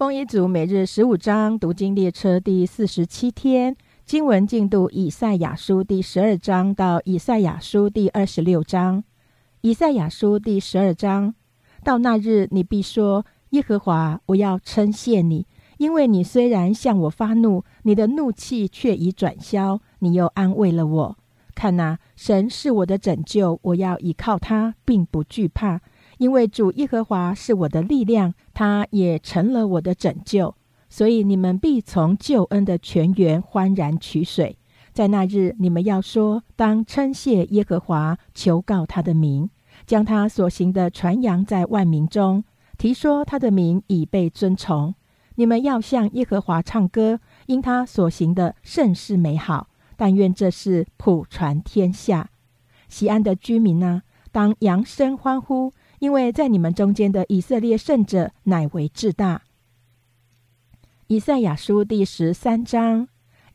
[0.00, 3.76] 丰一组每日十五章读经列车第四十七天
[4.06, 9.04] 经文进度：以赛亚书第十二章到以赛亚书第二十六章。
[9.60, 11.34] 以赛亚书第十二章：
[11.84, 21.18] 到那日，你必说：耶和华，我要称谢你，因为你虽然向我发怒，你的怒气却已转消，你又安慰了我。
[21.54, 25.82] 看哪，神是我的拯救，我要依靠他，并不惧怕。
[26.20, 30.54] 因为主耶和华是我的力量，他也成了我的拯救，
[30.90, 34.58] 所以你们必从救恩的泉源欢然取水。
[34.92, 39.48] 在那日，你们要说：当称谢耶和华，求告他的名，
[39.86, 42.44] 将他所行的传扬在万民中，
[42.76, 44.94] 提说他的名已被尊崇。
[45.36, 49.68] 你们要向耶和华唱歌，因他所行的甚是美好。
[49.96, 52.28] 但愿这事普传天下。
[52.90, 55.72] 西安的居民呢，当扬声欢呼。
[56.00, 59.42] 因为在你们中间的以色列圣者乃为至大。
[61.08, 63.06] 以赛亚书第十三章，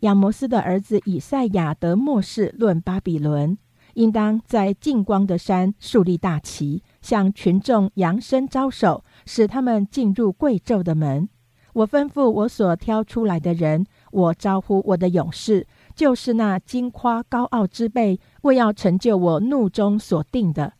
[0.01, 3.57] 亚摩斯的儿子以赛亚得末世论巴比伦，
[3.95, 11.27] 应当在近光的山树立大旗，向群众扬声招手，使他们进入贵胄的门。
[11.73, 20.73] 我吩咐我所挑出来的人，我招呼我的勇士，就是那矜夸高傲之辈，为要成就我怒中所定的。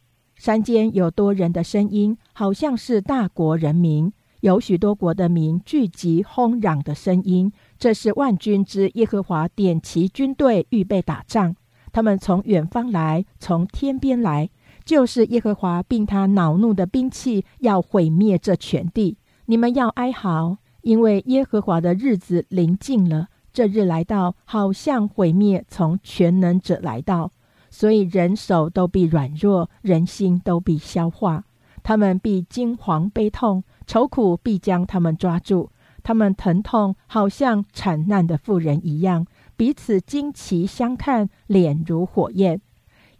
[0.45, 7.51] 山间有多人的声音，好像是大国人民，有许多国的民聚集轰嚷的声音。
[7.79, 11.55] 这是万军之耶和华点齐军队，预备打仗。
[11.91, 14.47] 他们从远方来，从天边来，
[14.83, 19.17] 就是耶和华并他恼怒的兵器，要毁灭这全地。
[19.47, 23.29] 你们要哀嚎，因为耶和华的日子临近了。
[23.51, 27.31] 这日来到，好像毁灭从全能者来到。
[27.77, 31.43] 所以人手都必软弱，人心都必消化。
[31.83, 35.69] 他们必惊惶悲痛，愁苦必将他们抓住。
[36.01, 42.61] 他们疼痛，好像惨难的妇人一样，彼此惊奇相看，脸如火焰。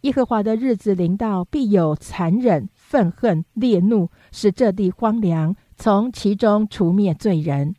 [0.04, 7.76] 耶和华的日子临到，必有残忍、愤恨、烈怒，使这地荒凉，从其中除灭罪人。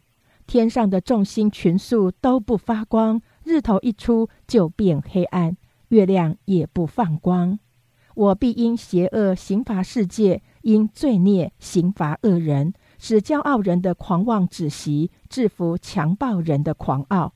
[0.46, 5.56] 天上的众星群宿都不发光，日头一出就变黑暗。
[5.88, 7.58] 月亮也不放光，
[8.14, 17.34] 我必因邪恶刑罚世界，因罪孽刑罚恶人，使骄傲人的狂妄止息，制服强暴人的狂傲。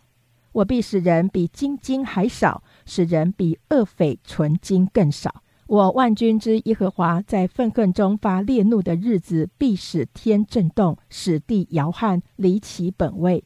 [0.52, 5.42] 我必使人比金金还少，使人比恶匪纯金更少。
[5.68, 13.44] 我万军之耶和华在愤恨中发烈怒的日子，必使天震动，使地摇撼，离其本位。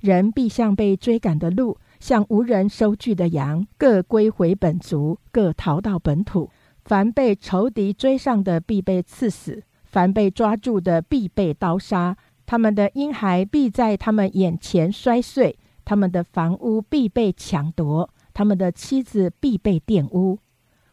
[0.00, 1.76] 人必像被追赶的鹿。
[2.00, 6.50] 像无人收据的羊，各归回本族，各逃到本土。
[6.84, 12.16] 凡被仇敌追上的，必被刺死；凡被抓住的，必被刀杀。
[12.46, 20.38] 他们的婴孩必在他们眼前摔碎，他们的房屋必被抢夺，他们的妻子必被玷污。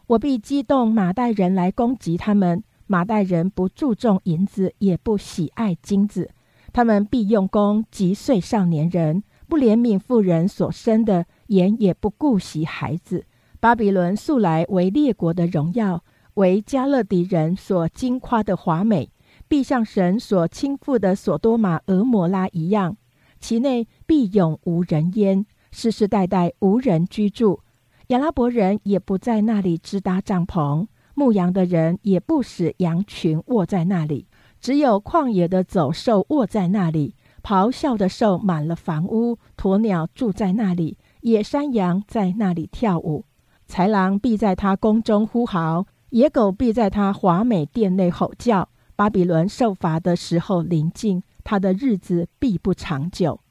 [0.08, 2.64] 我必激动马代人来攻击他们。
[2.88, 6.31] 马代人不注重银子，也不喜爱金子，
[6.74, 9.24] 他们必用弓击碎少年人。
[9.53, 13.24] 不怜悯妇人所生的，眼也不顾惜孩子。
[13.59, 16.03] 巴比伦素来为列国的荣耀，
[16.34, 19.12] 为加勒底人所惊夸的华美，
[19.47, 22.97] 必像神所倾覆的索多玛、俄摩拉一样，
[23.40, 27.59] 其内必永无人烟，世世代代无人居住。
[28.08, 34.25] 亚拉伯人也不在那里支搭帐篷，牧羊的人也不使羊群卧在那里，
[34.59, 37.14] 只有旷野的走兽卧在那里。
[37.44, 43.26] 咆哮的兽满了房屋，鸵鸟住在那里，野山羊在那里跳舞，
[43.70, 48.70] 豺狼必在他宫中呼嚎，野狗必在他华美殿内吼叫。
[48.96, 53.42] 巴比伦受罚的时候临近，他的日子必不长久。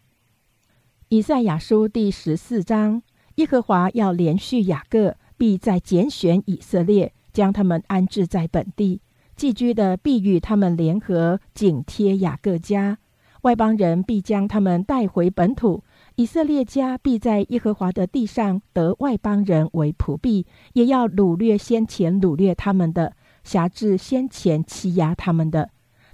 [1.09, 3.03] 以赛亚书第十四章：
[3.35, 9.03] 耶和华要连续雅各，必在拣选以色列，将他们安置在本地，
[9.37, 12.99] 寄居的必与他们联合，紧贴雅各家。
[13.43, 15.83] 外邦人必将他们带回本土，
[16.15, 25.71] 以色列家必在耶和华的地上得外邦人为仆婢，也要掳掠先前掳掠他们的，辖制先前欺压他们的。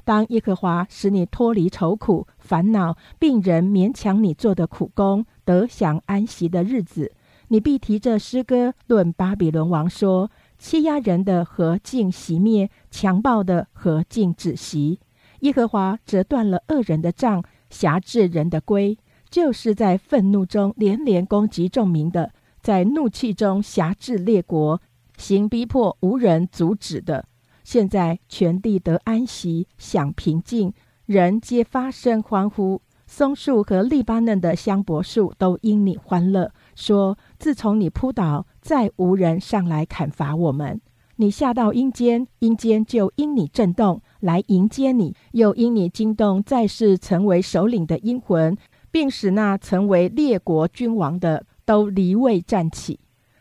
[0.06, 7.12] 当耶和华使你脱离愁苦、烦恼、病人勉强你做的苦工，得享安息的日子，
[7.49, 14.99] 你必提着诗歌论巴比伦王说：欺压人的何尽熄灭，强暴的何尽止息。
[15.40, 18.99] 耶和华折断了恶人的杖，辖制人的规，
[19.31, 24.81] 就是在愤怒中连连攻击众民的，在怒气中辖制列国，
[25.17, 27.26] 行逼迫无人阻止的。
[27.62, 30.73] 现在全地得安息，享平静，
[31.06, 32.81] 人皆发声欢呼。
[33.06, 40.81] 松树和利巴嫩的香柏树都因你欢乐，说：自从你扑倒，再无人上来砍伐我们。
[41.17, 48.56] 你下到阴间，阴间就因你震动来迎接你，又因你惊动在世成为首领的阴魂，
[48.91, 52.99] 并使那成为列国君王的都离位站起。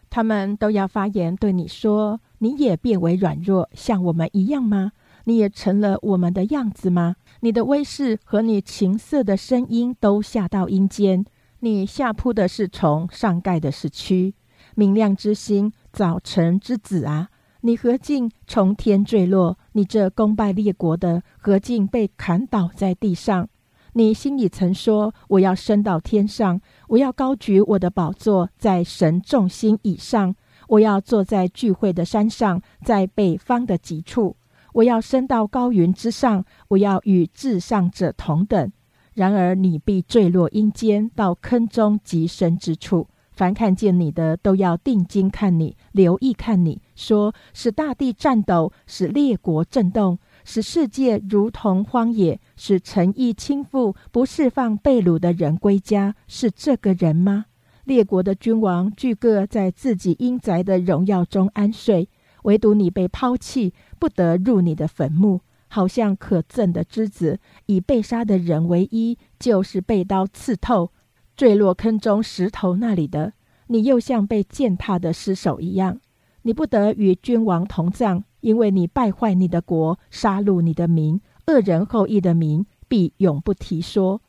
[0.09, 4.91] 他们都要发言对你说：你也变为软弱，像我们一样吗？
[5.25, 7.15] 你也成了我们的样子吗？
[7.41, 11.25] 你的威势和你情色的声音都下到阴间。
[11.59, 14.33] 你下铺的是虫，上盖的是蛆。
[14.75, 17.29] 明亮之星，早晨之子啊，
[17.61, 19.57] 你何竟从天坠落？
[19.71, 23.47] 你这功败列国的，何竟被砍倒在地上？
[23.93, 30.35] 你心里曾说：我要升到天上，我要高举我的宝座在神众星以上，
[30.67, 34.35] 我要坐在聚会的山上，在北方的极处。
[34.73, 38.71] 我要升到高云之上，我要与至上者同等。
[39.15, 43.07] 然而你必坠落阴间，到坑中极深之处。
[43.37, 57.45] 凡看见你的，都要定睛看你，留意看你，说使大地颤抖，使列国震动，使世界如同荒野，使诚意倾覆，不释放被掳的人归家，是这个人吗？
[57.83, 62.09] 列国的君王俱各在自己阴宅的荣耀中安睡。
[62.43, 70.91] 唯独你被抛弃，不得入你的坟墓，好像可憎的枝子，以被杀的人为衣，就是被刀刺透，
[71.37, 73.31] 坠落坑中石头那里的。
[73.67, 75.99] 你又像被践踏的尸首一样，
[76.41, 84.19] 你不得与君王同葬，因为你败坏你的国，杀戮你的民，恶人后裔的民必永不提说。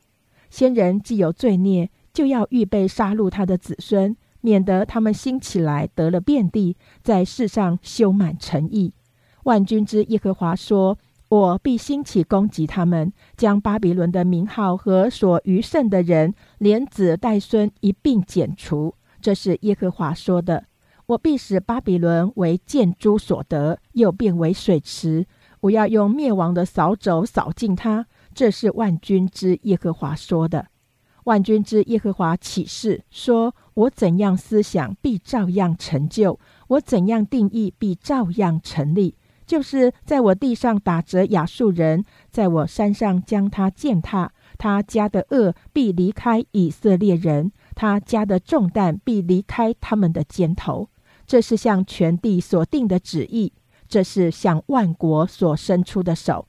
[0.50, 4.16] 先人既有罪孽，就要预备杀戮他的子孙。
[4.40, 8.92] 免得他们兴起来得了遍地，在世上修满诚意。
[9.42, 10.96] 万军之耶和华说
[11.28, 20.64] ：“我必兴起攻击他们，将巴比伦的名号和所余剩的人，连子带孙一并剪除。”这是耶和华说的。
[21.06, 25.26] 我必使巴比伦为建筑所得，又变为水池。
[25.60, 28.06] 我要用灭亡的扫帚扫尽它。
[28.34, 30.68] 这是万军之耶和华说的。
[31.24, 36.38] 万军之耶和华启示说：“我怎样思想，必照样成就；
[36.68, 39.14] 我怎样定义，必照样成立。
[39.48, 44.30] 就是在我地上打折亚述人，在我山上将他践踏。
[44.58, 50.90] 他家的恶必离开以色列人，他家的重担必离开他们的肩头。
[51.26, 53.54] 这是向全地所定的旨意，
[53.88, 56.46] 这是向万国所伸出的手。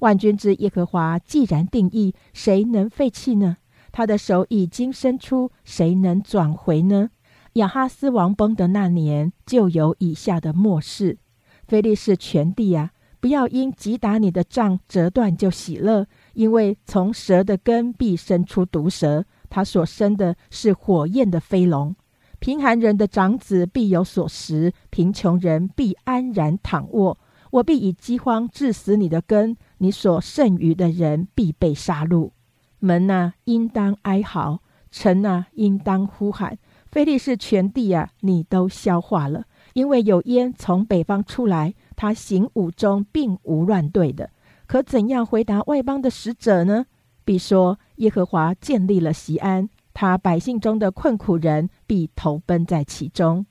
[0.00, 3.58] 万军之耶和华既然定义，谁能废弃呢？”
[3.92, 7.10] 他的手已经伸出，谁能转回呢？
[7.54, 11.18] 亚哈斯王崩的那年，就有以下的末世：
[11.70, 12.90] 菲利士全地啊，
[13.20, 21.94] 不要因击打你的杖折断就喜乐，因为从蛇的根必生出毒蛇，它所生的是火焰的飞龙。
[22.40, 27.16] 贫寒人的长子必有所食，贫穷人必安然躺卧。
[27.52, 32.32] 我必以饥荒致死你的根，你所剩余的人必被杀戮。
[32.80, 34.58] 门呐，应当哀嚎；
[34.90, 36.58] 城呐，应当呼喊。
[36.90, 39.44] 菲利士全地啊，你都消化了，
[39.74, 41.74] 因为有烟从北方出来。
[41.96, 44.30] 他行伍中并无乱队的，
[44.66, 46.86] 可怎样回答外邦的使者呢？
[47.26, 53.44] 必说耶和华建立了西安，他百姓中的困苦人必投奔在其中。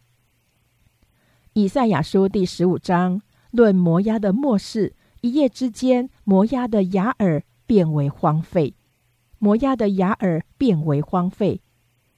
[1.53, 3.21] 以赛亚书第十五章
[3.51, 8.75] 论摩押的末世，一夜之间，摩押的雅尔变为荒废。
[9.37, 11.61] 摩押的雅尔变为荒废，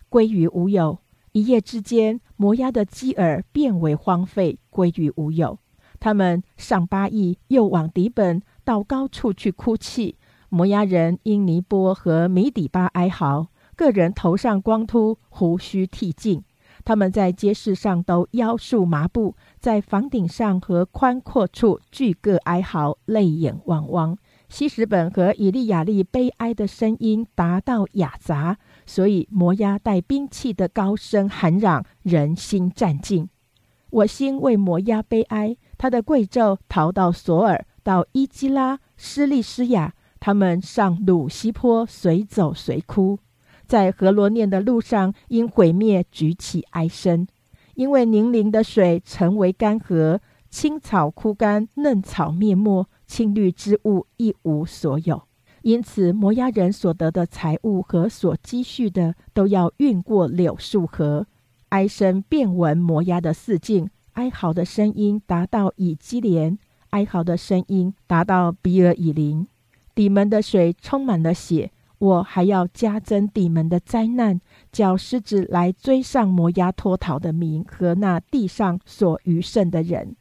[0.08, 1.00] 归于无有。
[1.34, 5.60] 一夜之间，摩押的基尔变为荒废，归于无有。
[6.00, 10.18] 他们上巴邑，又往底本，到高处去哭泣。
[10.50, 16.44] 摩押人因尼波和米底巴哀嚎，个人头上光秃，胡须剃尽。
[16.84, 24.18] 他们在街市上都腰束麻布，在房顶上和宽阔处俱各哀嚎，泪眼汪汪。
[24.50, 33.30] 西什本和以利亚利悲哀的声音达到雅杂，所以摩押带兵器的高声喊嚷，人心战尽。
[33.90, 43.20] 我心为摩押悲哀，他的贵胄逃到索尔，到伊基拉、施利施亚，他们上鲁西坡，随走随哭，
[43.66, 47.28] 在河罗念的路上，因毁灭举起哀声，
[47.76, 50.20] 因为宁陵的水成为干涸，
[50.50, 52.88] 青草枯干，嫩草灭没。
[53.06, 55.24] 青绿之物一无所有，
[55.62, 61.28] 因此摩押人所得的财物和所积蓄的，都要运过柳树河。
[61.70, 66.58] 哀声遍闻摩押的四境，哀嚎的声音达到以基连，
[66.90, 69.48] 哀嚎的声音达到比尔以林。
[69.94, 74.42] 底门的水充满了血，我还要加增底门的灾难，
[74.72, 80.16] 叫狮子来追上摩押脱逃的民和那地上所余剩的人。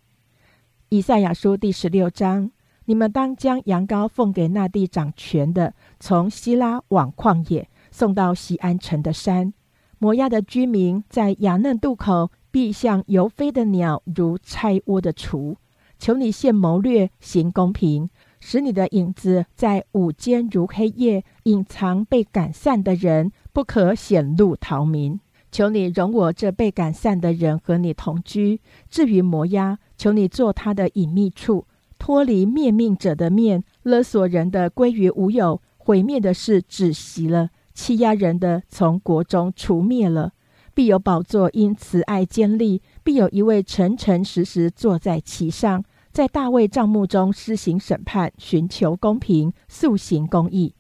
[0.91, 2.51] 以赛亚书第十六章：
[2.91, 9.55] 你们当将羊羔奉给那地掌权的，从希拉往旷野送到西安城的山。
[10.01, 15.57] 摩押的居民在雅嫩渡口，必像游飞的鸟，如拆窝的雏。
[16.01, 25.21] 求你现谋略，行公平，使你的影子在午间如黑夜，隐藏被赶散的人，不可显露逃民。
[25.53, 28.61] 求你容我这被赶散的人和你同居。
[28.89, 31.67] 至于摩押，求你做他的隐秘处，
[32.01, 37.51] 脱离灭命者的面，勒索人的归于无有，毁灭的事止息了。
[37.75, 40.33] 欺压人的从国中除灭了，
[40.73, 50.75] 必有宝座因慈爱坚立，必有一位诚诚实实坐在其上，在大卫帐幕中施行审判，寻求公平，速行公义。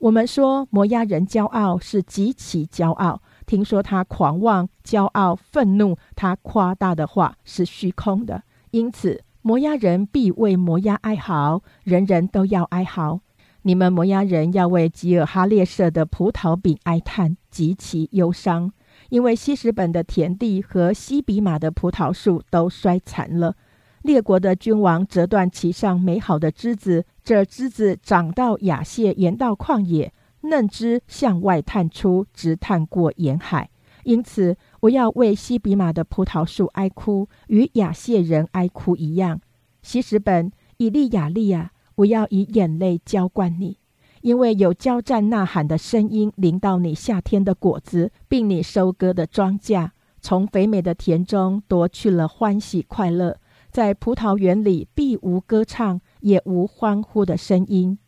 [0.00, 8.42] 我们说摩押人骄傲是极其骄傲，听说他狂妄、骄傲、愤怒，他夸大的话是虚空的。
[8.70, 13.20] 因此，摩押人必为摩押哀嚎，人人都要哀嚎。
[13.62, 18.72] 你们摩押人要为吉尔哈列舍的葡萄饼哀叹，极其忧伤，
[19.10, 23.54] 因为西什本的田地和西比马的葡萄树都衰残了。
[24.02, 33.68] 列国的君王折断其上美好的枝子，这枝子长到雅谢，延到旷野，嫩枝向外探出，直探过沿海。
[34.04, 39.40] 因此，我要为西比马的葡萄树哀哭，与雅谢人哀哭一样。
[39.82, 41.72] 西什本、以利亚利亚。
[41.96, 43.76] 我要以眼泪浇灌你，
[44.20, 49.90] 因为有交战呐喊的声音临到你夏天的果子，并你收割的庄稼，
[50.20, 53.36] 从肥美的田中夺去了欢喜快乐，
[53.72, 57.98] 在葡萄园里必无歌唱，也无欢呼的声音。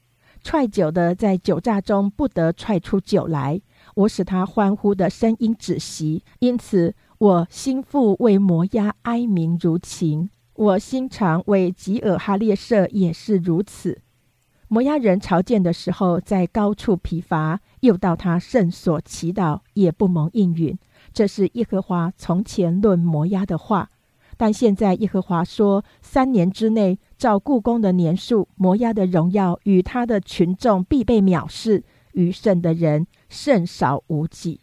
[0.40, 3.60] 踹酒的在酒榨中不得踹出酒来，
[3.94, 6.22] 我使他欢呼的声音止息。
[6.38, 10.30] 因此，我心腹为摩押哀鸣如情。
[10.54, 14.00] 我心肠为吉尔哈列舍也是如此。
[14.68, 20.78] 摩押人朝见的时候，在高处疲乏，又到他圣所祈祷，也不蒙应允。
[21.12, 23.90] 这是耶和华从前论摩押的话。
[24.36, 31.82] 但现在耶和华说，三年之内，照故宫的年数，摩押的荣耀与他的群众必被藐视，
[32.12, 34.60] 余剩的人甚少无几。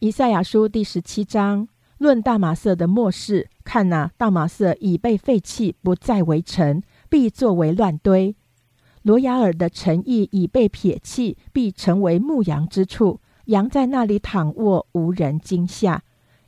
[0.00, 1.66] 以赛亚书第十七章。
[1.98, 8.34] 论大马色的末世，看呐，大马色已被废弃，不再为城，必作为乱堆；
[9.02, 16.02] 罗亚尔的城邑已被撇弃，必成为牧羊之处，羊在那里躺卧，无人惊吓。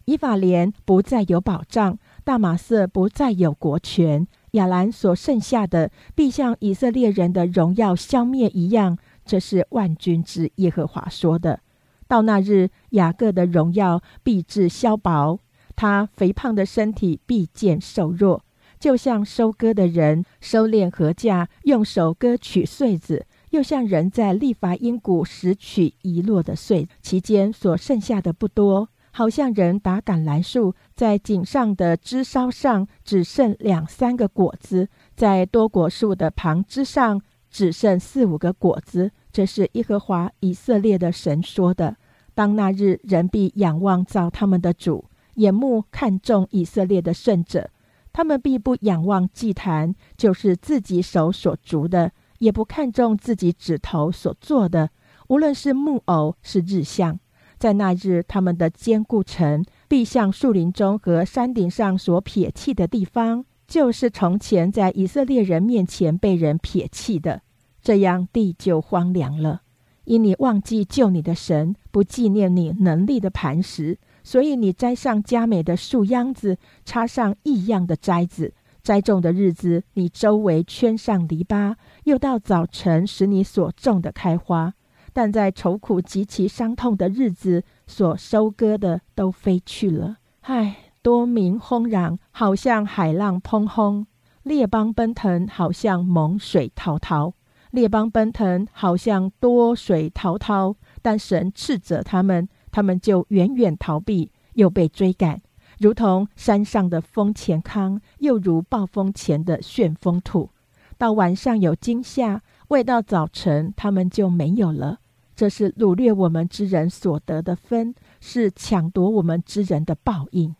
[0.06, 8.98] 以法莲不再有保障，大马色不再有国权，亚兰所剩下的，必像以色列人的荣耀消灭一样。
[9.24, 11.60] 这是万军之耶和华说的。
[12.06, 15.38] 到那日，雅各的荣耀必至消薄。
[15.74, 18.44] 他肥胖的身体必渐瘦弱，
[18.78, 37.20] 就像收割的人收敛禾稼，用手割取穗子；又像人在利伐因谷拾取遗落的穗，其间所剩下的不多，好像人打橄榄树，在井上的枝梢上只剩两三个果子，在多果树的旁枝上
[37.54, 39.12] 只剩四五个果子。
[39.30, 41.96] 这是耶和华以色列的神说的。
[42.34, 45.04] 当那日，人必仰望造他们的主。
[45.34, 47.70] 眼目看重以色列的圣者，
[48.12, 52.08] 他们必不仰望祭坛，就是自己手所足的；
[52.40, 54.90] 也不看重自己指头所做的，
[55.28, 57.20] 无论是木偶是日像。
[57.56, 63.44] 在那日，他们的坚固城必像树林中和山顶上所撇弃的地方，
[63.74, 67.42] 就是从前在以色列人面前被人撇弃的。
[67.82, 69.62] 这样，地就荒凉了，
[70.04, 73.98] 因你忘记救你的神，不纪念你能力的磐石。
[74.22, 78.54] 所以你栽上佳美的树秧子，插上异样的摘子。
[78.80, 84.74] 栽种的日子，你周围圈上篱笆，又到早晨使你所种的开花。
[85.12, 90.18] 但在愁苦极其伤痛的日子，所收割的都飞去了。
[90.42, 94.06] 唉，多民轰嚷，好像海浪砰轰；
[94.42, 97.34] 列邦奔腾，好像猛水滔滔。
[97.72, 100.74] 列邦奔腾，好像多水滔滔。
[101.02, 102.48] 但神斥责他们。
[102.72, 105.40] 他们就远远逃避，又被追赶，
[105.78, 110.50] 如同山上的风前康，又如暴风前的旋风土。
[110.96, 114.98] 到晚上有惊吓，未到早晨，他们就没有了。
[115.36, 120.56] 这是掳掠我们之人所得的分，是抢夺我们之人的报应。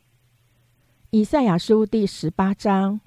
[1.15, 3.01] 以赛亚书第十八章，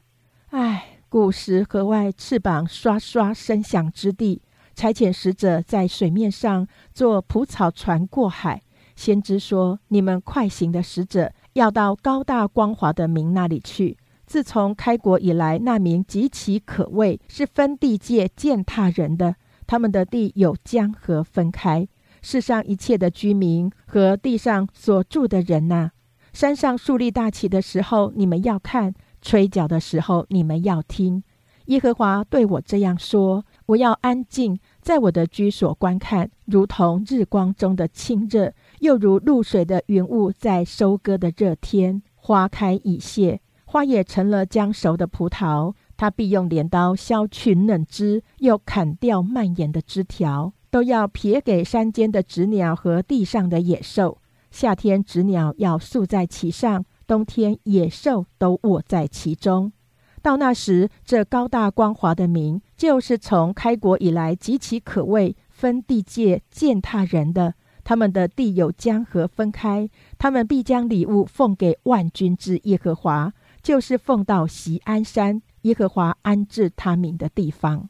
[0.52, 4.42] 唉，古时河外翅膀刷刷声响之地，
[4.74, 8.62] 差遣使者在水面上坐蒲草船过海。
[8.96, 13.98] 先知说：“你们快行的使者要到高大光滑的民那里去。
[14.26, 19.36] 自从开国以来，那名极其可畏，是分地界践踏人的。
[19.66, 21.86] 他们的地有江河分开。
[22.22, 25.92] 世上一切的居民和地上所住的人呐，
[26.38, 28.92] 山上树立大旗的时候，你们要看；
[29.24, 31.24] 吹角的时候，你们要听。
[31.66, 45.74] 耶和华对我这样说：我要安静，在我的居所观看，如同日光中的清热。”又如露水的云雾，在收割的热天，花开已谢，花也成了将熟的葡萄。
[45.98, 54.20] 他必用镰刀削去嫩枝，又砍掉蔓延的枝条，都要撇给山间的纸鸟和地上的野兽。
[54.58, 59.72] 夏天纸鸟要宿在其上，冬天野兽都卧在其中。
[60.24, 67.54] 到那时，这高大光滑的名，就是从开国以来极其可畏、分地界、践踏人的。
[67.84, 69.88] 他们的地有江河分开，
[70.18, 77.88] 他们必将礼物奉给万军之耶和华，就是奉到锡安山，耶和华安置他名的地方。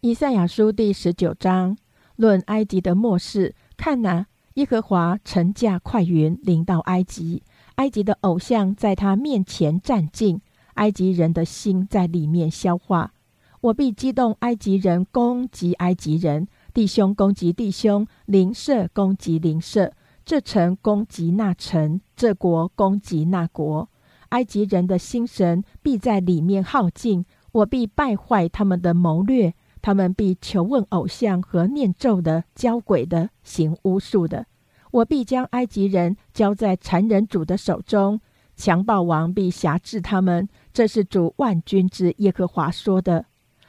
[0.00, 1.78] 以赛亚书第十九章
[2.16, 3.54] 论埃及的末世。
[3.76, 7.42] 看哪，耶和华乘驾快云临到埃及，
[7.76, 10.40] 埃及的偶像在他面前战尽，
[10.74, 13.12] 埃及人的心在里面消化。
[13.60, 16.48] 我必激动埃及人攻击埃及人。
[16.74, 19.92] 弟兄攻击弟兄，邻舍攻击邻舍，
[20.24, 23.88] 这城攻击那城，这国攻击那国。
[24.30, 34.46] 埃及人的心神必在里面耗尽，我必败坏他们的谋略，他们必求问偶像和念咒的、教鬼的、行巫术的。
[34.90, 38.20] 我必将埃及人交在残忍主的手中，
[38.56, 40.48] 强暴王必辖制他们。
[40.72, 43.26] 这是主万军之耶和华说的。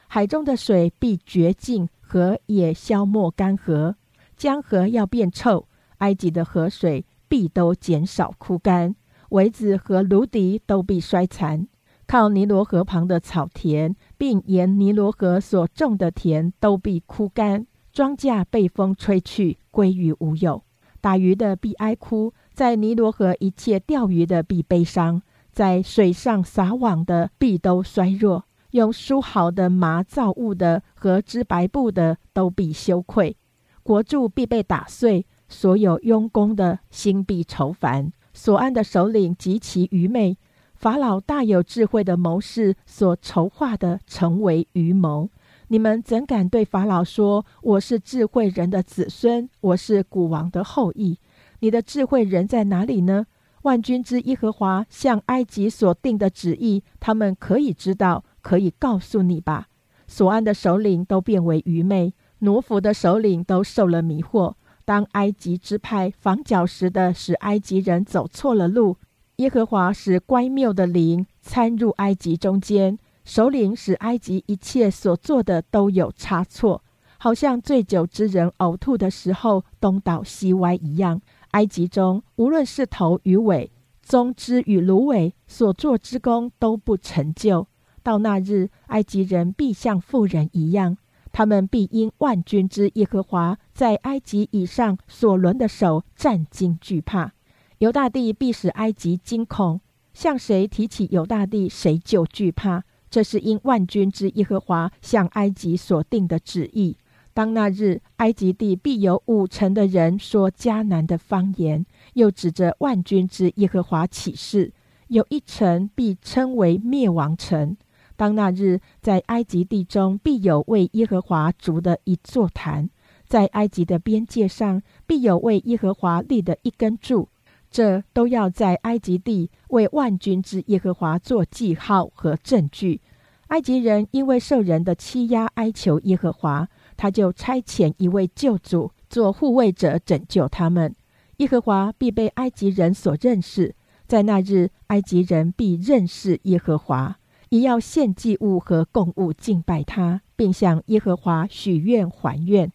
[0.08, 1.88] 海中的水必绝尽。
[2.04, 3.94] 河也消没干涸，
[4.36, 5.66] 江河要变臭，
[5.96, 8.94] 埃及的河水必都减少枯干，
[9.30, 11.66] 苇子和芦荻都必衰残。
[12.06, 20.62] 靠尼罗河旁的草田，并沿尼罗河所种的田都必枯干，庄稼被风吹去，归于无有。
[21.00, 28.44] 打鱼的必哀哭，在尼罗河一切钓鱼的必悲伤，在水上撒网的必都衰弱。
[28.72, 33.36] 用梳好的麻造物的和织白布的都必羞愧，
[33.82, 38.12] 国柱必被打碎，所有佣工的心必愁烦。
[38.32, 40.38] 所安的首领极其愚昧，
[40.82, 45.30] 法老大有智慧的谋士所筹划的成为愚谋。
[45.68, 51.20] 你们怎敢对法老说：“我是智慧人的子孙，我是古王的后裔？”
[51.60, 53.26] 你的智慧人在哪里呢？
[53.62, 58.24] 万军之耶和华向埃及所定的旨意，他们可以知道。
[58.40, 59.68] 可以告诉你吧，
[60.08, 64.54] 所安的首领都变为愚昧，奴仆的首领都受了迷惑。
[64.84, 68.96] 当埃及支派防脚时的，使埃及人走错了路。
[69.42, 76.84] 耶和华使乖谬的灵参入埃及中间，首领使埃及一切所做的都有差错，
[77.18, 81.20] 好像醉酒之人呕吐的时候东倒西歪一样。
[81.50, 87.66] 埃及中无论是头与尾，棕枝与芦苇所做之功都不成就。
[88.04, 90.96] 到那日，埃及人必像妇人一样，
[91.32, 97.32] 他们必因万军之耶和华在埃及以上所轮的手战惊惧怕。
[97.82, 99.80] 犹大帝必使埃及惊恐，
[100.14, 102.84] 向谁提起犹大帝，谁就惧怕。
[103.10, 106.96] 这是因万军之耶和华向埃及所定的旨意。
[107.34, 114.72] 当那日，埃及地必有五成的人说迦南的方言，又指着万军之耶和华起誓，
[115.08, 117.76] 有一城必称为灭亡城。
[118.14, 122.88] 当那日，在埃及地中必有为耶和华筑的一座坛，
[123.26, 127.28] 在埃及的边界上必有为耶和华立的一根柱，
[127.72, 133.00] 这都要在埃及地为万军之耶和华做记号和证据。
[133.48, 140.94] 埃及人因为受人的欺压哀求耶和华，他就差遣一位救主做护卫者拯救他们。
[141.38, 143.74] 耶和华必被埃及人所认识，
[144.06, 147.18] 在那日，埃及人必认识耶和华。
[147.48, 152.72] 也要献祭物和供物敬拜他，并向耶和华许愿还愿。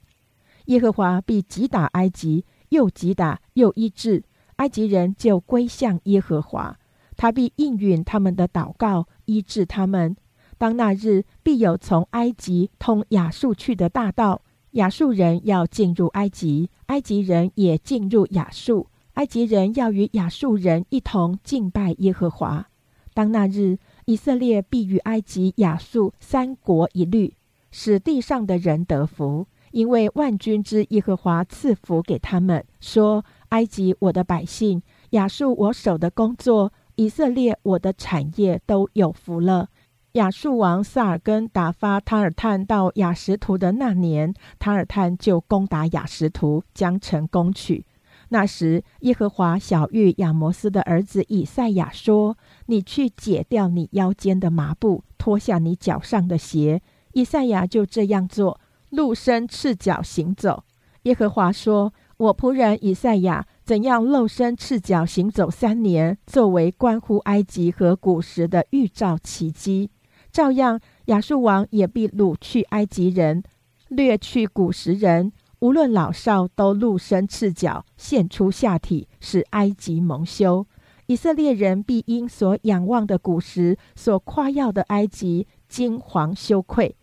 [0.66, 4.24] 耶和华必击打埃及，又击打又医治
[4.58, 6.78] 埃及人，就归向耶和华。
[7.15, 10.15] 他必应允他们的祷告，医治他们。
[10.58, 14.41] 当那日，必有从埃及通亚述去的大道。
[14.72, 18.88] 亚述人要进入埃及，埃及人也进入亚述。
[19.13, 22.67] 埃及人要与亚述人一同敬拜耶和华。
[23.13, 23.80] 当那日。
[24.10, 27.34] 以色列必与埃及、亚述三国一律，
[27.72, 32.63] 使地上的人得福，因为万军之耶和华赐福给他们。
[32.80, 34.82] 说：埃及我的百姓，
[35.12, 39.70] 亚述我手的工作，以色列我的产业都有福了。
[40.14, 47.86] 亚述王萨尔根打发塔尔探到雅什图的那年，塔尔探就攻打雅什图，将城攻取。
[48.30, 56.82] 那时，耶和华小玉亚摩斯的儿子以赛亚说：“你去解掉你腰间的麻布，脱下你脚上的鞋。”
[57.14, 60.64] 以赛亚就这样做，露身赤脚行走。
[61.04, 69.92] 耶和华说：“我仆人以赛亚怎样露身赤脚行走三年，作为关乎埃及和古时的预兆奇迹。”
[70.32, 73.44] 照样，亚述王也必掳去埃及人，
[73.88, 80.66] 掠去古时人，无论老少，都露身赤脚，现出下体，使埃及蒙羞。
[81.06, 86.96] 以色列人必因所仰望的古时，所夸耀的埃及，惊惶羞愧。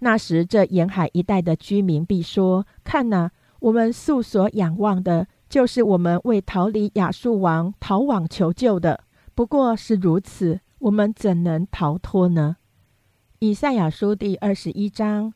[0.00, 3.30] 那时，这沿海一带的居民必说：“看哪，
[3.66, 9.02] 我们素所仰望的，就是我们为逃离亚述王逃往求救的，
[9.34, 12.58] 不过是如此，我们怎能逃脱呢？”
[13.40, 15.34] 以赛亚书第二十一章，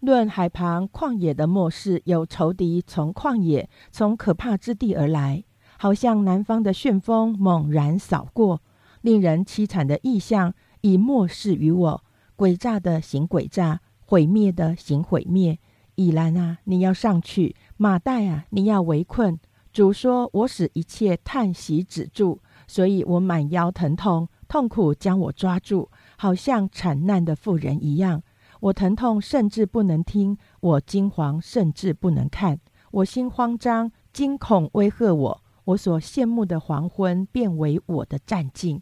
[0.00, 5.44] 论海旁旷野的末世，有仇敌从旷野、从可怕之地而来，
[5.76, 8.62] 好像南方的旋风猛然扫过，
[9.02, 12.02] 令人凄惨的异象以末世于我，
[12.38, 15.58] 诡诈的行诡诈，毁灭的行毁灭。
[16.00, 19.38] 以兰啊，你要上去；马代啊，你要围困。
[19.70, 28.22] 主说：“我使一切叹息止住，所以我满腰疼痛，痛苦将我抓住。”好像惨难的妇人一样，
[28.60, 32.58] 我疼痛甚至不能听，我惊惶甚至不能看，
[32.92, 38.80] 我心慌张，惊恐威吓我，我所羡慕的黄昏变为我的战境。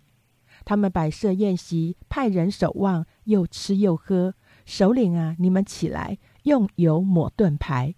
[0.64, 4.34] 他们摆设宴席，派人守望，又吃又喝。
[4.64, 7.94] 首领啊，你们起来，用油抹盾牌。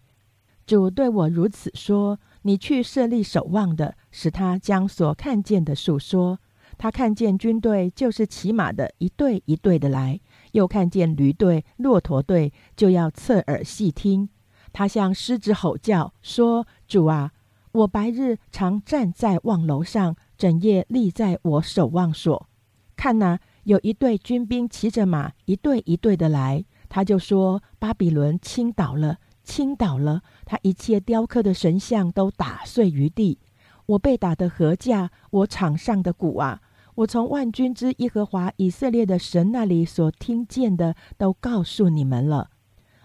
[0.67, 6.39] 主对我如此说：你去设立守望的，使他将所看见的述说。
[6.79, 10.21] 他看见军队，就是骑马的一队一队的来；
[10.53, 14.29] 又看见驴队、骆驼队，就要侧耳细听。
[14.73, 17.33] 他向狮子吼叫，说：“主啊，
[17.73, 22.49] 我白日常站在望楼上，整夜立在我守望所。
[22.95, 26.65] 看哪，有一队军兵骑着马，一队一队的来。
[26.91, 30.21] 他就说：巴比伦倾倒了，倾倒了！
[30.45, 33.39] 他一切雕刻的神像都打碎于地。
[33.87, 35.11] 我被打的何价？
[35.31, 36.61] 我场上的鼓啊！”
[36.97, 42.51] 我从万军之耶和华以色列的神那里所听见的，都告诉你们了。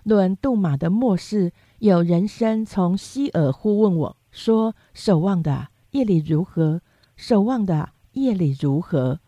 [0.04, 6.82] 论杜马的末世，有人声从西尔呼问我说：“守望的夜里如何？
[7.15, 9.19] 守望的夜里如何？”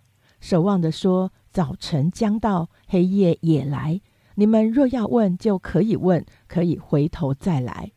[0.41, 4.01] 守望的说：“早晨将到，黑夜也来。
[4.39, 7.91] 你们若要问，就可以问，可以回头再来。”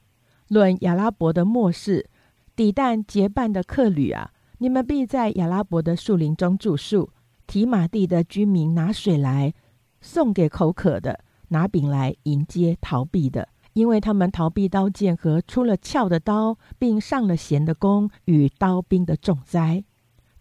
[0.49, 2.09] 论亚拉伯的末世，
[2.57, 4.33] 抵旦结伴的客旅啊！
[4.57, 7.11] 你们必在亚拉伯的树林中住宿。
[7.47, 9.53] 提马地的居民拿水来
[10.01, 19.85] 送给口渴的，拿饼来迎接逃避的，因为他们逃避刀剑和出了鞘的刀，并上了弦的弓与刀兵的重灾。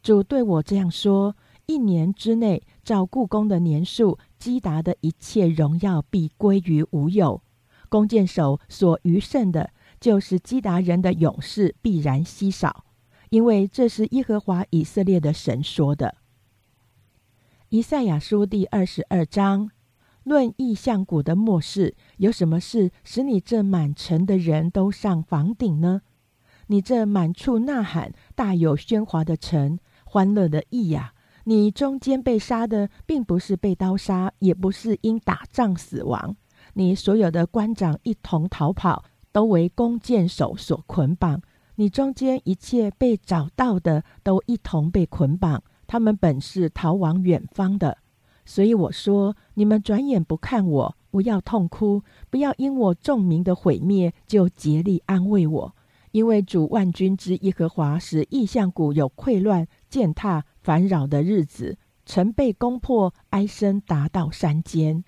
[0.01, 1.35] 主对我这样说：
[1.69, 7.43] 一年之内，照故宫的年数，基达的一切荣耀必归于无有。
[7.89, 12.85] 弓箭手所余剩的，就是基达人的勇士，必然稀少。
[13.29, 16.15] 因为这是耶和华以色列的神说的。
[17.69, 19.69] 以赛亚书第二十二章
[20.23, 26.01] 论异象谷的末世，有什么事使你这满城的人都上房顶呢？
[26.65, 31.13] 你这满处呐喊、大有喧哗的城，欢乐的意呀！
[31.45, 36.35] 你中间被杀的，并不是被刀杀，也不是因打仗死亡。
[36.73, 41.41] 你所有的官长一同逃跑，都为弓箭手所捆绑。
[41.75, 45.63] 你中间一切被找到的，都一同被捆绑。
[45.87, 47.97] 他们本是逃往远方的，
[48.45, 55.75] 所以我说：你们转眼不看我，不要痛哭，不要因我众民的毁灭就竭力安慰我。
[56.11, 65.03] 因为主万军之耶和华使异象谷有溃乱、践踏、烦扰的日子，城被攻破，哀声达到山间。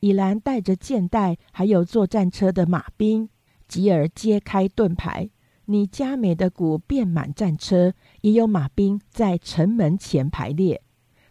[0.00, 3.28] 以兰带着箭袋，还有坐战车的马兵，
[3.68, 5.30] 吉尔揭开盾牌。
[5.66, 10.82] 你佳美的谷遍满战车，也有马兵在城门前排列。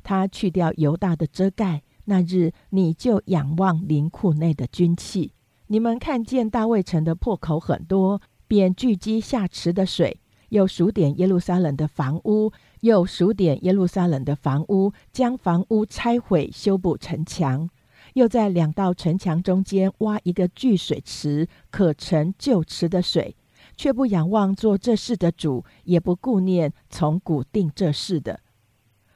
[0.01, 5.33] 他去掉犹大的遮盖，那日你就仰望林库内的军器。
[5.67, 17.69] 你们看见大卫城的破口很多，便聚集下池的水，又数点耶路撒冷的房屋，又数点耶路撒冷的房屋，将房屋拆毁，修补城墙。
[18.15, 23.37] 又在两道城墙中间挖一个聚水池，可盛旧池的水，
[23.77, 28.41] 却不仰望做这事的主，也不顾念从古定这事的。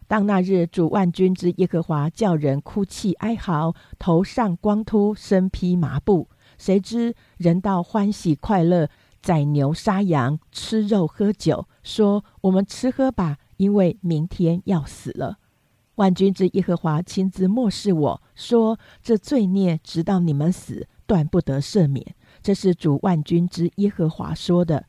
[0.08, 8.90] 当那日主万军之耶和华叫人哭泣哀嚎，头上光秃，身披麻布，谁知人道欢喜快乐，
[9.22, 15.38] 宰牛杀羊，吃肉喝酒，说：“我们吃喝吧，因为明天要死了。”
[15.96, 24.86] 万军之耶和华亲自漠视我说：“这罪孽直到你们死，断不得赦免。”这是主万军之耶和华说的。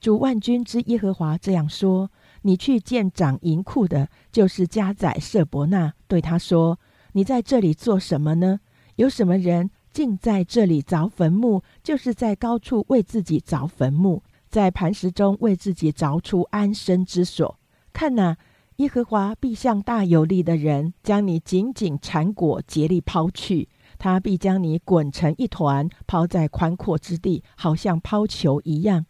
[0.00, 2.10] 主万军之耶和华这样说
[2.42, 6.80] ：“你去见掌银库的，就是加宰舍伯纳，对他说：
[7.12, 8.58] 你在这里做什么呢？
[8.96, 11.62] 有什么人竟在这里凿坟墓？
[11.84, 17.59] 就是在高处为自己凿坟墓，在磐石中为自己凿出安身之所。
[17.92, 18.36] 看哪！”
[18.76, 23.68] 耶和华必向大有力的人，将你紧紧缠裹，竭力抛去。
[23.98, 29.04] 他必将你滚成一团，抛在宽阔之地，好像抛球一样。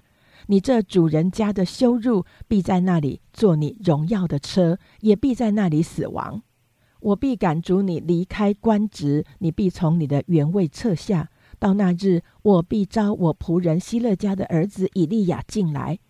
[0.49, 6.43] 你这主人家的羞辱，必在那里坐你荣耀的车，也必在那里死亡。
[6.99, 11.31] 我必赶逐你离开官职，你必从你的原位撤下。
[11.61, 16.01] 到那日，我必招我仆人希勒家的儿子以利亚进来。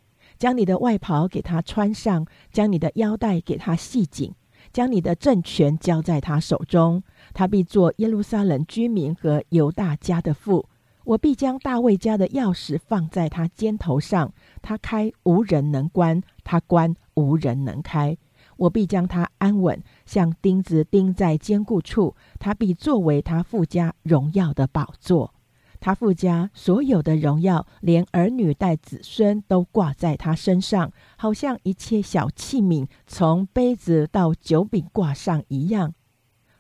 [0.41, 4.35] 将你的外袍给他穿上，将你的腰带给他系紧，
[4.73, 7.03] 将你的政权交在他手中，
[7.35, 10.67] 他必做耶路撒冷居民和犹大家的父。
[11.05, 18.17] 我必将大卫家的钥匙放在他肩头上，他开无人能关，他关无人能开。
[18.57, 25.35] 我必将他安稳，像钉子钉在坚固处，他必作为他父家荣耀的宝座。
[25.81, 35.95] 他父家所有的荣耀，连儿女带子孙都挂在他身上，好像一切小器皿从杯子到酒饼挂上一样。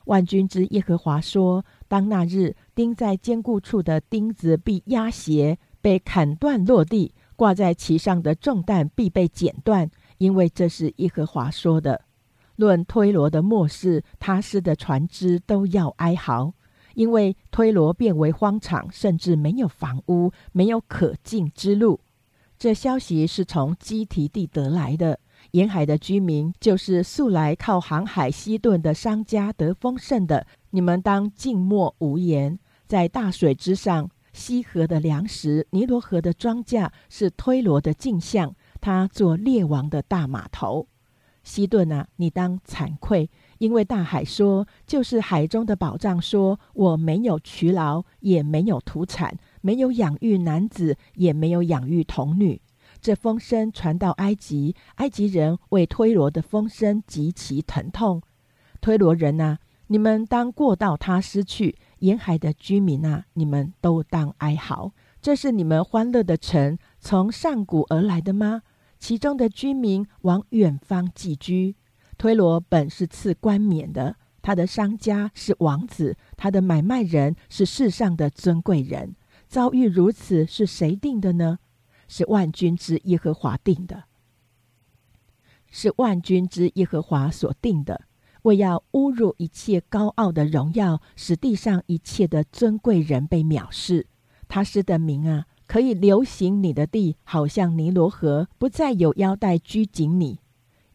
[0.06, 12.00] 万军之耶和华说：“当那日钉在坚固处的钉子必压斜，被砍断落地；挂在其上的重担必被剪断，因为这是耶和华说的。
[12.56, 16.54] 论推罗的末世，他师的船只都要哀嚎。”
[17.00, 21.98] 因为推罗变为荒场，甚至没有房屋，没有可进之路。
[22.58, 25.18] 这消息是从基提地得来的。
[25.52, 30.46] 沿海的居民，就是素来靠航海西顿的商家得丰盛的。
[30.72, 32.58] 你们当静默无言。
[32.86, 38.54] 在大水之上，西河的粮食，尼罗河的庄稼，是推罗的镜像。
[38.78, 40.86] 他做列王的大码头。
[41.42, 43.30] 西顿啊，你当惭愧。
[43.60, 52.62] 因为大海说，就是海中的宝藏说，我没有劬劳，也没有土产，没有养育男子，也没有养育童女。
[53.02, 58.22] 这风声传到埃及，埃及人为推罗的风声极其疼痛。
[58.80, 64.92] 推罗人呐，你们当过到他失去；沿海的居民啊，你们都当哀嚎。
[65.20, 68.62] 这是你们欢乐的城，从上古而来的吗？
[68.98, 71.76] 其中的居民往远方寄居。
[72.20, 79.16] 推罗本是赐冠冕的，他的商家是王子，他的买卖人是世上的尊贵人。
[79.48, 81.60] 遭遇如此，是谁定的呢？
[82.08, 84.04] 是万军之耶和华定的，
[85.70, 88.02] 是万军之耶和华所定的。
[88.42, 94.06] 为要侮辱一切高傲的荣耀，使地上一切的尊贵人被藐视。
[94.46, 100.39] 他施的名啊，可以流行你的地，好像尼罗河，不再有腰带拘谨你。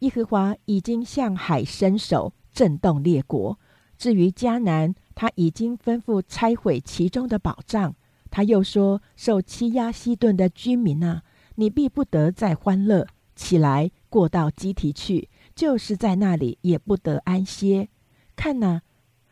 [0.05, 3.57] 耶和华已经向海伸手，震动列国。
[3.97, 7.95] 至于迦南，他已经吩咐拆毁其中的宝藏。
[8.29, 11.23] 他又说：“受欺压西顿的居民啊，
[11.55, 13.07] 你必不得再欢乐。
[13.35, 17.89] 起来，过到基提去，就是在那里也不得安歇。
[18.35, 18.83] 看哪，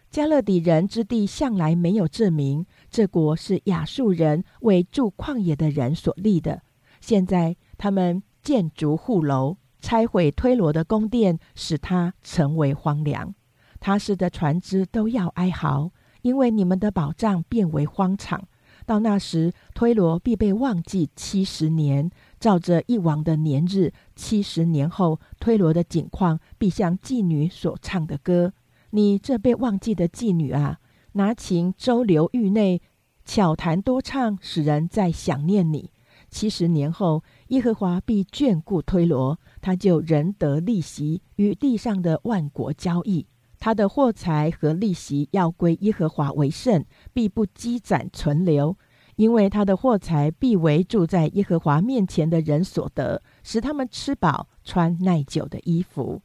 [0.10, 6.64] 加勒底人之地向来没有证明，这国是亚述人为住旷野的人所立的。
[7.00, 13.36] 现在他们建筑护楼。”拆毁推罗的宫殿，使它成为荒凉。
[13.82, 15.92] 他师的船只都要哀嚎，
[16.22, 18.48] 因为你们的宝藏变为荒场。
[18.86, 23.92] 到那时，推罗必被忘记七十年，照着一王的年日。
[24.16, 28.54] 七十年后，推罗的景况必像妓女所唱的歌。
[28.92, 30.80] 你这被忘记的妓女啊，
[31.14, 32.82] 拿琴周流域内，
[33.26, 35.92] 巧弹多唱，使人在想念你。
[36.30, 37.22] 七十年后。
[37.50, 43.26] 耶和华必眷顾推罗，他就仍得利息，与地上的万国交易。
[43.60, 48.78] 他的货财和利息要归耶和华为圣，必不积攒存留，
[49.16, 56.22] 因为他的货财必为住在耶和华面前的人所得，使他们吃饱，穿耐久的衣服。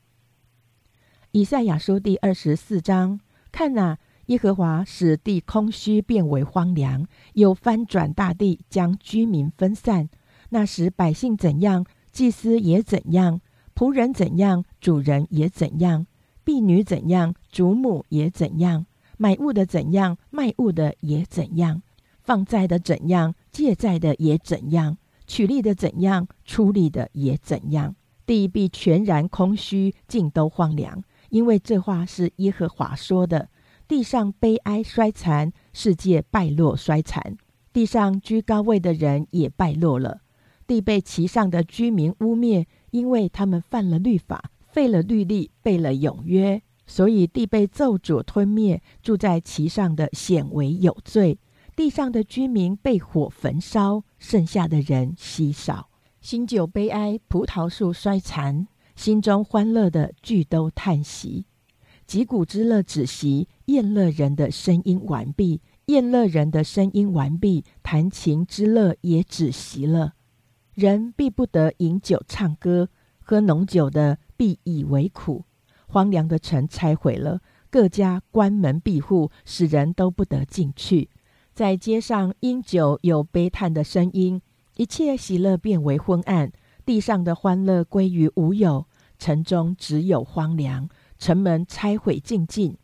[1.31, 3.21] 以赛亚书第二十四章，
[3.53, 10.09] 看哪，耶和华使地空虚变为荒凉，又翻转大地，将居民分散。
[10.51, 11.85] 那时百姓怎样，
[12.19, 13.39] 祭司也怎样；
[13.77, 16.05] 仆人怎样，主人也怎样；
[16.43, 21.81] 婢女怎样，主母也怎样；买物的怎样，卖物的也怎样；
[22.25, 24.97] 放债的怎样，借债的也怎样；
[25.29, 27.95] 取利的怎样，出利的也怎样。
[28.27, 31.05] 地必全然空虚，尽都荒凉。
[31.31, 33.49] 因为这话是耶和华说的：
[33.87, 37.37] 地上悲哀衰残，世界败落衰残，
[37.73, 40.23] 地上居高位的人也败落了。
[40.69, 48.83] 地被其上的居民污蔑，因为他们犯了律法，废了律例，背了永约，所以地被咒诅吞灭。
[49.03, 51.39] 住在其上的显为有罪，
[51.75, 55.89] 地上的居民被火焚烧，剩下的人稀少。
[56.21, 58.69] 新酒悲哀，葡萄树衰残。
[58.95, 61.47] 心中欢乐的俱都叹息，
[62.07, 70.13] 击鼓之乐止息，宴乐人的声音完毕，宴乐人的声音完毕，弹琴之乐也止息了。
[70.79, 72.89] 人必不得饮酒唱歌，
[73.25, 75.45] 喝浓酒的必以为苦。
[75.89, 81.11] 荒凉的城拆毁了，各家关门闭户，使人都不得进去。
[81.53, 84.41] 在街上因酒有悲叹的声音，
[84.77, 86.53] 一切喜乐变为昏暗。
[86.87, 88.87] 地上的欢乐归于无有，
[89.19, 90.89] 城中只有荒凉，
[91.19, 92.77] 城门拆毁尽尽。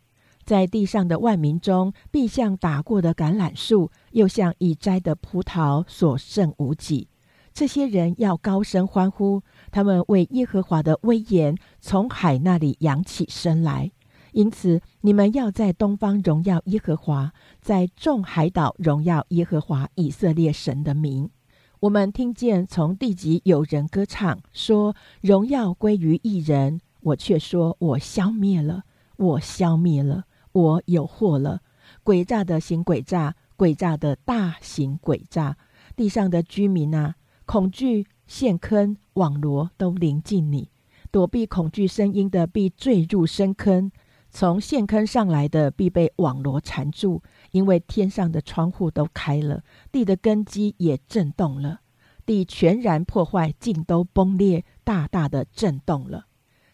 [0.45, 7.07] 在地上的万民中，必像打过的橄榄树，又像已摘的葡萄，所剩无几。
[7.55, 9.41] 这些人要高声欢呼，
[9.71, 13.93] 他们为耶和华的威严从海那里扬起身来。
[14.33, 21.31] 因此，你们要在东方荣耀耶和华，在众海岛荣耀耶和华以色列神的名。
[21.79, 28.83] 我们听见从地极有人歌唱，说：“荣耀归于一人。”我却说：“我消灭了，
[29.17, 31.61] 我消灭了，我有祸了。
[32.03, 35.57] 诡诈的行诡诈，诡诈的大型诡诈。
[35.95, 37.15] 地上的居民啊，
[37.47, 40.71] 恐惧陷坑网罗都临近你，
[41.11, 43.93] 躲避恐惧声音的必坠入深坑。
[44.31, 51.81] 从陷坑上来的必被网罗缠住，因为天上的窗户都开了，地的根基也震动了，
[52.27, 56.27] 地全然破坏，尽都崩裂，大大的震动了。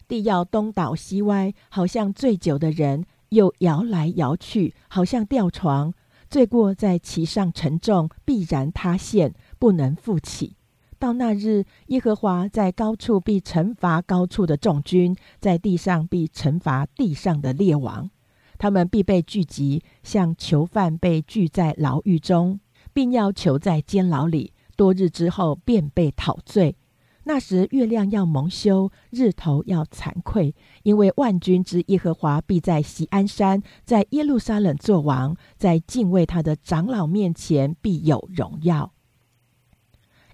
[0.07, 5.93] 地要东倒西歪，好像醉酒的人；又摇来摇去，好像吊床。
[6.27, 10.55] 罪过在其上沉重，必然塌陷，不能复起。
[11.01, 18.07] 到那日，耶和华在高处必惩罚高处的众军，在地上必惩罚地上的列王。
[18.59, 22.59] 他们必被聚集，像囚犯被聚在牢狱中，
[22.93, 24.53] 并要囚在监牢里。
[24.75, 26.75] 多日之后，便被讨罪。
[27.23, 38.91] 那时，月亮要蒙羞，日头要惭愧，因为万军之耶和华必在锡安山，在耶路撒冷作王，在敬畏他的长老面前必有荣耀。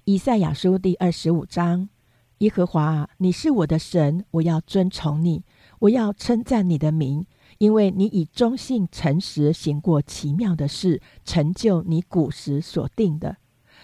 [0.09, 1.89] 以赛亚书第二十五章：
[2.37, 5.43] 耶和华，你是我的神，我要尊崇你，
[5.79, 7.25] 我要称赞你的名，
[7.57, 13.35] 因为你以忠信诚实行过奇妙的事，成就你古时所定的。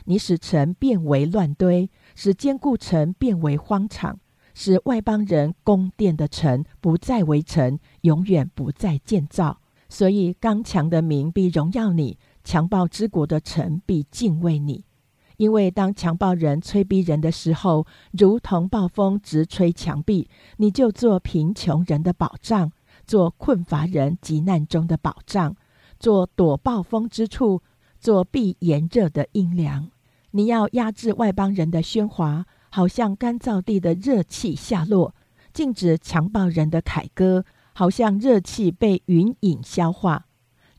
[0.05, 4.17] 你使城变为乱堆，使坚固城变为荒场，
[4.53, 9.59] 使外邦人宫殿的城不再为城，永远不再建造。
[9.89, 14.86] 所以刚强的民必荣耀你，强暴之国的城必敬畏你。
[15.38, 22.72] 因为当强暴人催逼人的时候，如同暴风直吹墙壁，你就做贫穷人的保障，
[23.06, 25.56] 做困乏人急难中的保障，
[26.00, 27.62] 做躲暴风之处，
[28.00, 29.89] 做避炎热的阴凉。
[30.32, 35.13] 你要压制外邦人的喧哗，好像干燥地的热气下落；
[35.54, 40.26] 禁止强暴人的凯歌，好像热气被云影消化。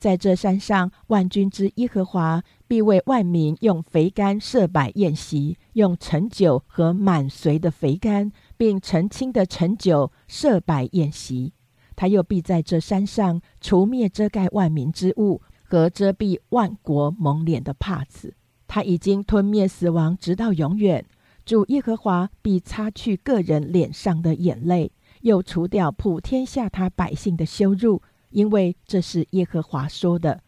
[0.05, 11.55] 在这山上，万军之耶和华必为万民用肥甘设摆宴席，用陈酒和满髓的肥甘，并澄清的陈酒设摆宴席。
[11.97, 18.35] 他又必在这山上除灭遮盖万民之物和遮蔽万国蒙脸的帕子。
[18.67, 21.07] 他已经吞灭死亡，直到永远。
[21.47, 28.03] 主耶和华必擦去个人脸上的眼泪，又除掉普天下他百姓的羞辱。
[28.35, 30.43] 因为这是耶和华说的，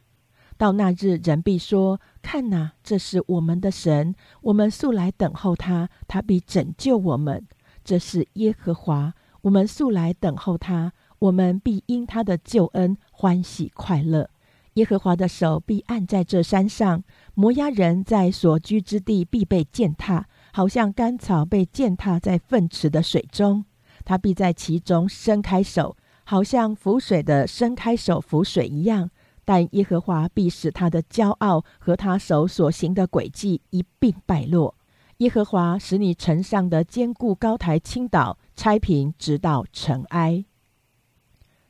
[0.58, 4.12] 到那日人必说：“看哪，这是我们的神，
[4.42, 7.46] 我们素来等候他，他必拯救我们。
[7.84, 14.28] 这是耶和华，我们素来等候他，我们必因他的救恩欢喜快乐。
[14.74, 23.64] 耶和华的手必按在这山上，摩押人在所居之地必被践踏，好像干草被践踏在粪池的水中，
[24.04, 25.96] 他必在其中伸开手，
[26.26, 29.10] 好像浮水的伸开手浮水一样。
[29.46, 34.74] 但耶和华必使他的骄傲和他手所行的诡计一并败落。
[35.18, 40.44] 耶和华使你城上的坚固高台倾倒，拆平，直到尘埃。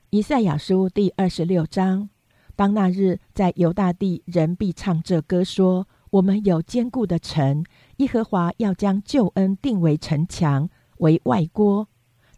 [0.08, 2.08] 以赛亚书第二十六章：
[2.56, 7.62] 当那日，在犹大地，人必唱这歌说：“我们有坚固的城，
[7.98, 11.88] 耶和华要将救恩定为城墙，为外郭，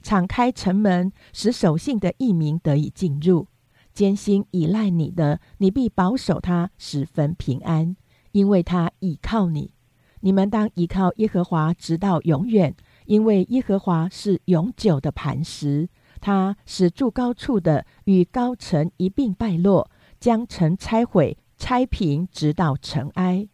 [0.09, 3.47] 敞开城门，使守信的异民得以进入。”
[3.93, 7.95] 艰辛依赖你的，你必保守他十分平安，
[8.33, 9.75] 因为他倚靠你。
[10.21, 15.91] 你们当依靠耶和华直到永远，因为耶和华是永久的磐石。
[16.23, 23.47] 他使住高处的与高城一并败落，将城拆毁、拆平，直到尘埃。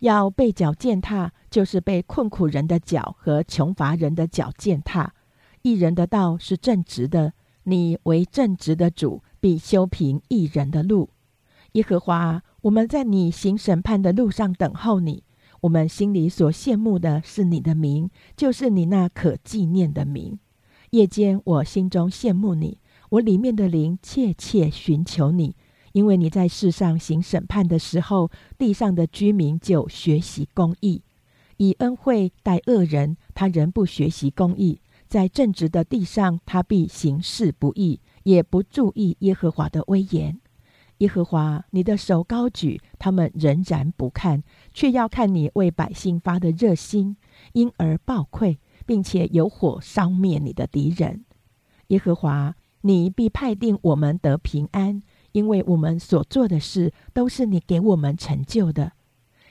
[0.00, 5.14] 要被脚践踏，就是被困苦人的脚和穷乏人的脚践踏。
[5.64, 9.22] 一人的道是正直的，你为正直的主。
[9.40, 11.10] 必修平一人的路，
[11.72, 15.22] 耶和华，我们在你行审判的路上等候你。
[15.60, 20.38] 我们心里所羡慕的是你的名，就是你那可纪念的名。
[20.90, 22.78] 夜间我心中羡慕你，
[23.10, 25.54] 我里面的灵切切寻求你，
[25.92, 31.02] 因为你在世上行审判的时候，地上的居民就学习公义，
[31.58, 34.80] 以恩惠待恶人，他仍不学习公义，
[35.14, 38.00] 在正直的地上，他必行事不义。
[38.24, 40.40] 也不注意耶和华的威严，
[40.98, 44.42] 耶和华，你的手高举，他们仍然不看，
[44.72, 47.16] 却要看你为百姓发的热心，
[47.52, 51.24] 因而暴愧，并且有火烧灭你的敌人。
[51.88, 55.00] 耶和华，你必派定我们得平安，
[55.30, 58.90] 因为我们所做的事都是你给我们成就的。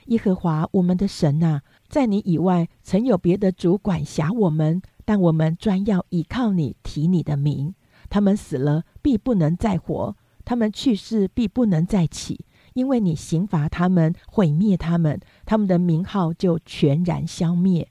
[0.08, 7.74] 耶和华，我们的神呐，在你以外曾有别的主管辖我们，但我们专要倚靠你，提你的名。
[8.10, 12.44] 他们死了，必不能再活；他们去世，必不能再起，
[12.74, 17.88] 因为你刑罚他们，毁灭他们，他们的名号就全然消灭。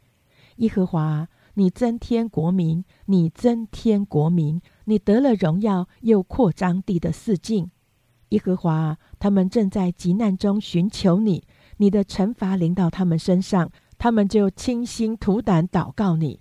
[0.57, 7.71] 耶和华，你增添国民，你增添国民，你得了荣耀，又扩张地的四境。
[8.29, 11.43] 耶和华，他们正在急难中寻求你，
[11.77, 16.39] 你的惩罚临到他们身上，他们就倾心吐胆祷告你。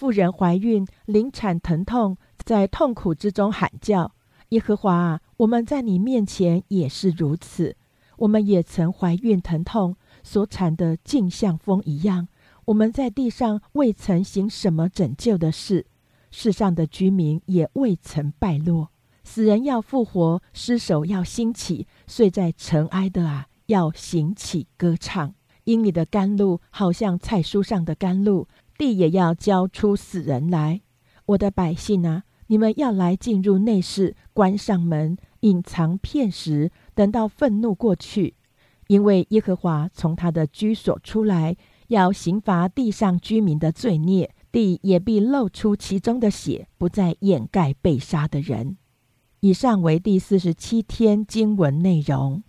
[0.00, 2.16] 妇人怀孕，临产疼痛。
[2.38, 4.14] 在痛苦之中喊叫，
[4.48, 7.76] 耶和华啊，我们在你面前也是如此。
[8.16, 12.28] 我们也曾怀孕疼痛，所产的竟像风一样。
[12.64, 15.84] 我们在地上未曾行什么拯救的事，
[16.30, 18.88] 世上的居民也未曾败落。
[19.22, 25.34] 死人要复活，尸首要兴起，睡在尘埃的啊，要行起歌唱。
[25.64, 28.48] 因你的甘露好像菜蔬上的甘露，
[28.80, 30.80] 地也要交出死人来。
[31.26, 32.22] 我的百姓啊！
[32.46, 38.36] 你们要来进入内室，关上门，隐藏片时，等到愤怒过去，
[38.86, 41.58] 因为耶和华从他的居所出来，
[41.88, 48.78] 要刑罚地上居民的罪孽，地也必露出其中的血，不再掩盖被杀的人。
[49.40, 52.42] 以上为第四十七天经文内容。